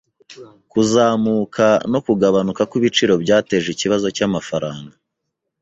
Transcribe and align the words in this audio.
Kuzamuka 0.71 1.67
no 1.91 1.99
kugabanuka 2.05 2.61
kw'ibiciro 2.69 3.13
byateje 3.23 3.67
ikibazo 3.71 4.05
cy'amafaranga. 4.15 4.93